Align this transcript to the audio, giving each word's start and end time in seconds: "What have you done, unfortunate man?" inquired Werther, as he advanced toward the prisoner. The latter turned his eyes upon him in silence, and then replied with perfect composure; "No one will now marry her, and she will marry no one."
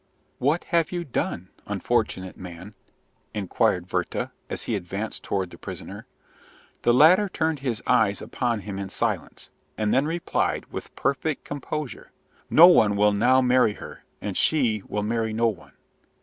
"What 0.39 0.63
have 0.63 0.91
you 0.91 1.03
done, 1.05 1.49
unfortunate 1.67 2.35
man?" 2.35 2.73
inquired 3.35 3.93
Werther, 3.93 4.31
as 4.49 4.63
he 4.63 4.75
advanced 4.75 5.23
toward 5.23 5.51
the 5.51 5.59
prisoner. 5.59 6.07
The 6.81 6.91
latter 6.91 7.29
turned 7.29 7.59
his 7.59 7.83
eyes 7.85 8.19
upon 8.19 8.61
him 8.61 8.79
in 8.79 8.89
silence, 8.89 9.51
and 9.77 9.93
then 9.93 10.07
replied 10.07 10.65
with 10.71 10.95
perfect 10.95 11.45
composure; 11.45 12.09
"No 12.49 12.65
one 12.65 12.95
will 12.95 13.13
now 13.13 13.41
marry 13.41 13.73
her, 13.73 14.03
and 14.21 14.35
she 14.35 14.81
will 14.87 15.03
marry 15.03 15.33
no 15.33 15.49
one." 15.49 15.73